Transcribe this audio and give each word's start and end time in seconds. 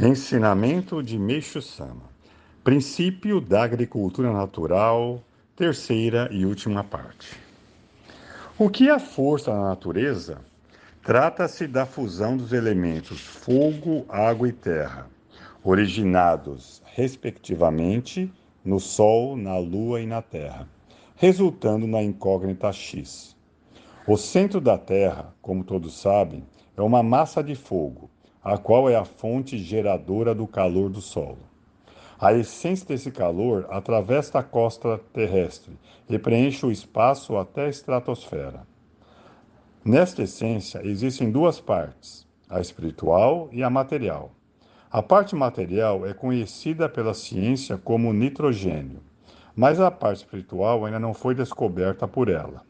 Ensinamento 0.00 1.02
de 1.02 1.18
Meixo 1.18 1.60
Sama. 1.60 2.04
Princípio 2.62 3.40
da 3.40 3.64
agricultura 3.64 4.32
natural, 4.32 5.20
terceira 5.56 6.28
e 6.30 6.46
última 6.46 6.84
parte. 6.84 7.36
O 8.56 8.70
que 8.70 8.88
é 8.88 8.96
força 9.00 9.52
na 9.52 9.70
natureza? 9.70 10.38
Trata-se 11.02 11.66
da 11.66 11.84
fusão 11.84 12.36
dos 12.36 12.52
elementos 12.52 13.18
fogo, 13.18 14.06
água 14.08 14.48
e 14.48 14.52
terra, 14.52 15.08
originados, 15.64 16.80
respectivamente, 16.94 18.32
no 18.64 18.78
Sol, 18.78 19.36
na 19.36 19.58
Lua 19.58 20.00
e 20.00 20.06
na 20.06 20.22
Terra, 20.22 20.68
resultando 21.16 21.88
na 21.88 22.00
incógnita 22.00 22.72
X. 22.72 23.36
O 24.06 24.16
centro 24.16 24.60
da 24.60 24.78
Terra, 24.78 25.34
como 25.42 25.64
todos 25.64 26.00
sabem, 26.00 26.46
é 26.76 26.82
uma 26.82 27.02
massa 27.02 27.42
de 27.42 27.56
fogo 27.56 28.07
a 28.42 28.56
qual 28.56 28.88
é 28.88 28.96
a 28.96 29.04
fonte 29.04 29.58
geradora 29.58 30.34
do 30.34 30.46
calor 30.46 30.88
do 30.90 31.00
solo. 31.00 31.38
A 32.20 32.32
essência 32.32 32.86
desse 32.86 33.10
calor 33.10 33.66
atravessa 33.70 34.40
a 34.40 34.42
costa 34.42 34.98
terrestre 35.12 35.78
e 36.08 36.18
preenche 36.18 36.66
o 36.66 36.70
espaço 36.70 37.36
até 37.36 37.66
a 37.66 37.68
estratosfera. 37.68 38.66
Nesta 39.84 40.22
essência 40.22 40.80
existem 40.84 41.30
duas 41.30 41.60
partes, 41.60 42.26
a 42.50 42.60
espiritual 42.60 43.48
e 43.52 43.62
a 43.62 43.70
material. 43.70 44.32
A 44.90 45.02
parte 45.02 45.36
material 45.36 46.06
é 46.06 46.12
conhecida 46.12 46.88
pela 46.88 47.14
ciência 47.14 47.78
como 47.78 48.12
nitrogênio, 48.12 49.00
mas 49.54 49.80
a 49.80 49.90
parte 49.90 50.18
espiritual 50.18 50.84
ainda 50.84 50.98
não 50.98 51.12
foi 51.12 51.34
descoberta 51.34 52.08
por 52.08 52.28
ela. 52.28 52.62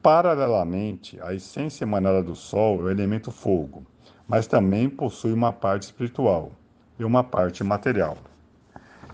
Paralelamente, 0.00 1.20
a 1.20 1.34
essência 1.34 1.84
emanada 1.84 2.22
do 2.22 2.34
Sol 2.34 2.80
é 2.80 2.82
o 2.84 2.90
elemento 2.90 3.30
fogo, 3.30 3.84
mas 4.28 4.46
também 4.46 4.90
possui 4.90 5.32
uma 5.32 5.52
parte 5.52 5.84
espiritual 5.84 6.52
e 6.98 7.04
uma 7.04 7.24
parte 7.24 7.64
material. 7.64 8.18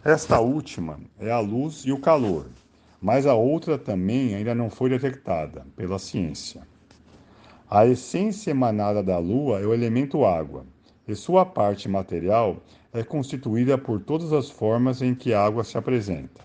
Esta 0.05 0.41
última 0.41 0.99
é 1.19 1.31
a 1.31 1.39
luz 1.39 1.85
e 1.87 1.93
o 1.93 2.01
calor, 2.01 2.47
mas 3.01 3.27
a 3.27 3.35
outra 3.35 3.79
também 3.79 4.35
ainda 4.35 4.55
não 4.55 4.69
foi 4.69 4.91
detectada 4.91 5.65
pela 5.77 5.99
ciência. 5.99 6.67
A 7.71 7.87
essência 7.87 8.51
emanada 8.51 9.03
da 9.03 9.19
Lua 9.19 9.61
é 9.61 9.67
o 9.67 9.73
elemento 9.73 10.25
água, 10.25 10.67
e 11.07 11.15
sua 11.15 11.45
parte 11.45 11.89
material 11.89 12.57
é 12.93 13.03
constituída 13.03 13.77
por 13.77 14.01
todas 14.01 14.33
as 14.33 14.51
formas 14.51 15.03
em 15.03 15.15
que 15.15 15.33
a 15.33 15.45
água 15.45 15.65
se 15.65 15.77
apresenta. 15.77 16.43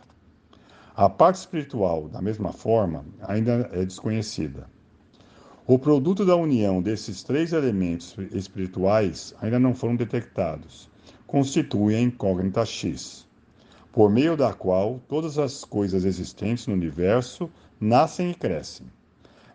A 0.96 1.10
parte 1.10 1.36
espiritual, 1.36 2.10
da 2.10 2.22
mesma 2.22 2.52
forma, 2.52 3.06
ainda 3.22 3.70
é 3.72 3.86
desconhecida. 3.86 4.68
O 5.72 5.78
produto 5.78 6.26
da 6.26 6.36
união 6.36 6.82
desses 6.82 7.22
três 7.22 7.54
elementos 7.54 8.16
espirituais 8.32 9.36
ainda 9.40 9.60
não 9.60 9.76
foram 9.76 9.96
detectados. 9.96 10.90
Constitui 11.28 11.94
a 11.94 12.02
incógnita 12.02 12.66
X, 12.66 13.28
por 13.92 14.10
meio 14.10 14.36
da 14.36 14.52
qual 14.52 15.00
todas 15.08 15.38
as 15.38 15.64
coisas 15.64 16.06
existentes 16.06 16.66
no 16.66 16.74
universo 16.74 17.52
nascem 17.80 18.32
e 18.32 18.34
crescem. 18.34 18.88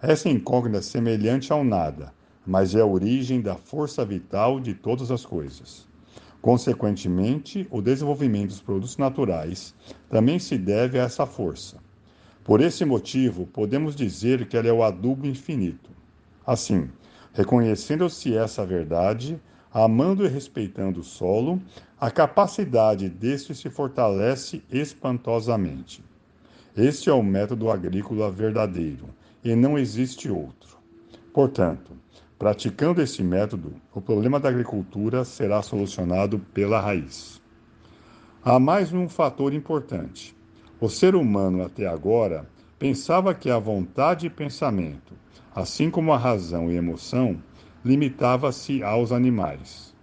Essa 0.01 0.29
incógnita 0.29 0.79
é 0.79 0.83
semelhante 0.83 1.53
ao 1.53 1.65
nada, 1.65 2.15
mas 2.47 2.77
é 2.77 2.81
a 2.81 2.87
origem 2.87 3.41
da 3.41 3.57
força 3.57 4.05
vital 4.05 4.61
de 4.61 4.73
todas 4.73 5.11
as 5.11 5.27
coisas. 5.27 5.85
Consequentemente, 6.41 7.67
o 7.73 7.83
desenvolvimento 7.83 8.51
dos 8.51 8.61
produtos 8.61 8.97
naturais 8.99 9.75
também 10.09 10.39
se 10.39 10.57
deve 10.57 10.97
a 10.97 11.03
essa 11.03 11.27
força. 11.27 11.79
Por 12.45 12.61
esse 12.61 12.85
motivo, 12.85 13.49
podemos 13.49 13.97
dizer 13.97 14.47
que 14.47 14.57
ela 14.57 14.69
é 14.69 14.73
o 14.73 14.85
adubo 14.85 15.27
infinito. 15.27 15.94
Assim, 16.47 16.91
reconhecendo-se 17.33 18.37
essa 18.37 18.67
verdade, 18.67 19.41
amando 19.73 20.25
e 20.25 20.29
respeitando 20.29 21.01
o 21.01 21.05
solo, 21.05 21.61
a 21.99 22.11
capacidade 22.11 23.09
deste 23.09 23.55
se 23.55 23.71
fortalece 23.71 24.63
espantosamente. 24.71 26.05
Este 26.77 27.09
é 27.09 27.13
o 27.13 27.23
método 27.23 27.71
agrícola 27.71 28.31
verdadeiro 28.31 29.09
e 29.43 29.55
não 29.55 29.79
existe 29.79 30.31
outro. 30.31 30.77
Portanto, 31.33 31.93
praticando 32.39 33.01
esse 33.01 33.23
método, 33.23 33.75
o 33.95 34.01
problema 34.01 34.39
da 34.39 34.49
agricultura 34.49 35.25
será 35.25 35.63
solucionado 35.63 36.39
pela 36.53 36.81
raiz. 36.81 37.41
Há 38.45 38.59
mais 38.59 38.93
um 38.93 39.09
fator 39.09 39.55
importante. 39.55 40.37
O 40.81 40.89
ser 40.89 41.15
humano 41.15 41.65
até 41.65 41.87
agora 41.87 42.47
pensava 42.79 43.33
que 43.33 43.49
a 43.49 43.59
vontade 43.59 44.27
e 44.27 44.31
pensamento, 44.31 45.15
assim 45.55 45.91
como 45.91 46.13
a 46.13 46.19
razão 46.19 46.71
e 46.71 46.77
emoção, 46.77 47.41
limitava-se 47.85 48.83
aos 48.83 49.13
animais. 49.13 49.95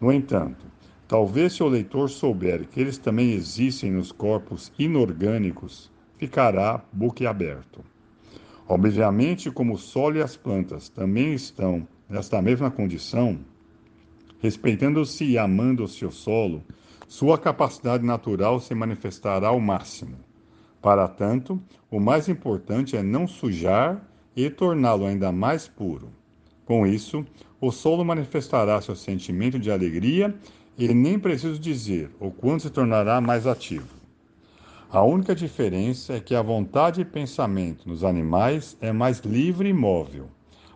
No 0.00 0.12
entanto, 0.12 0.66
talvez 1.06 1.54
se 1.54 1.62
o 1.62 1.68
leitor 1.68 2.10
souber 2.10 2.66
que 2.68 2.80
eles 2.80 2.98
também 2.98 3.32
existem 3.32 3.90
nos 3.90 4.12
corpos 4.12 4.72
inorgânicos, 4.78 5.90
ficará 6.16 6.82
boquiaberto. 6.92 7.84
Obviamente, 8.66 9.50
como 9.50 9.74
o 9.74 9.78
solo 9.78 10.16
e 10.16 10.22
as 10.22 10.36
plantas 10.36 10.88
também 10.88 11.32
estão 11.32 11.86
nesta 12.08 12.42
mesma 12.42 12.70
condição, 12.70 13.38
respeitando-se 14.40 15.24
e 15.24 15.38
amando-se 15.38 16.04
o 16.04 16.10
solo, 16.10 16.62
sua 17.06 17.38
capacidade 17.38 18.04
natural 18.04 18.60
se 18.60 18.74
manifestará 18.74 19.48
ao 19.48 19.58
máximo. 19.58 20.16
Para 20.82 21.08
tanto, 21.08 21.60
o 21.90 21.98
mais 21.98 22.28
importante 22.28 22.96
é 22.96 23.02
não 23.02 23.26
sujar 23.26 24.06
e 24.38 24.48
torná-lo 24.48 25.04
ainda 25.04 25.32
mais 25.32 25.66
puro. 25.66 26.10
Com 26.64 26.86
isso, 26.86 27.26
o 27.60 27.72
solo 27.72 28.04
manifestará 28.04 28.80
seu 28.80 28.94
sentimento 28.94 29.58
de 29.58 29.68
alegria 29.68 30.32
e 30.78 30.94
nem 30.94 31.18
preciso 31.18 31.58
dizer 31.58 32.08
o 32.20 32.30
quanto 32.30 32.62
se 32.62 32.70
tornará 32.70 33.20
mais 33.20 33.48
ativo. 33.48 33.88
A 34.88 35.02
única 35.02 35.34
diferença 35.34 36.12
é 36.12 36.20
que 36.20 36.36
a 36.36 36.40
vontade 36.40 37.00
e 37.00 37.04
pensamento 37.04 37.88
nos 37.88 38.04
animais 38.04 38.76
é 38.80 38.92
mais 38.92 39.18
livre 39.18 39.70
e 39.70 39.72
móvel, 39.72 40.28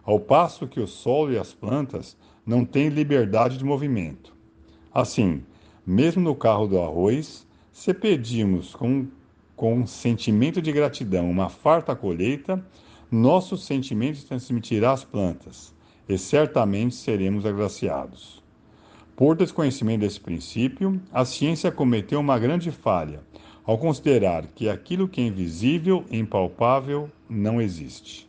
ao 0.03 0.19
passo 0.19 0.67
que 0.67 0.81
o 0.81 0.87
solo 0.89 1.33
e 1.33 1.39
as 1.39 1.55
plantas 1.55 2.17
não 2.44 2.65
têm 2.65 2.89
liberdade 2.89 3.56
de 3.56 3.65
movimento. 3.65 4.34
Assim, 4.93 5.44
mesmo 5.87 6.21
no 6.21 6.34
carro 6.34 6.67
do 6.67 6.81
arroz, 6.81 7.47
se 7.71 7.94
pedimos 7.94 8.75
com, 8.75 9.06
com 9.55 9.73
um 9.75 9.87
sentimento 9.87 10.61
de 10.61 10.73
gratidão 10.73 11.31
uma 11.31 11.49
farta 11.49 11.94
colheita, 11.94 12.61
nosso 13.12 13.59
sentimento 13.59 14.25
transmitirá 14.25 14.93
às 14.93 15.05
plantas, 15.05 15.75
e 16.09 16.17
certamente 16.17 16.95
seremos 16.95 17.45
agraciados. 17.45 18.43
Por 19.15 19.37
desconhecimento 19.37 20.00
desse 20.00 20.19
princípio, 20.19 20.99
a 21.12 21.25
ciência 21.25 21.71
cometeu 21.71 22.19
uma 22.19 22.39
grande 22.39 22.71
falha 22.71 23.21
ao 23.65 23.77
considerar 23.77 24.47
que 24.55 24.69
aquilo 24.69 25.06
que 25.06 25.21
é 25.21 25.27
invisível 25.27 26.05
e 26.11 26.19
impalpável 26.19 27.11
não 27.28 27.61
existe. 27.61 28.28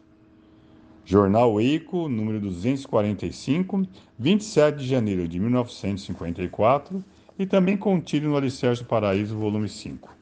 Jornal 1.05 1.59
Eico, 1.59 2.07
número 2.07 2.39
245, 2.41 3.87
27 4.19 4.77
de 4.77 4.87
janeiro 4.87 5.27
de 5.27 5.39
1954, 5.39 7.03
e 7.39 7.45
também 7.45 7.75
contido 7.75 8.27
no 8.27 8.37
Alicerce 8.37 8.83
do 8.83 8.87
Paraíso, 8.87 9.35
volume 9.35 9.67
5. 9.67 10.13